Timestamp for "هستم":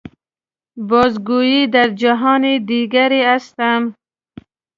3.31-3.81